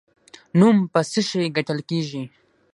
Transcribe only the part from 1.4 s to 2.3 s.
ګټل کیږي؟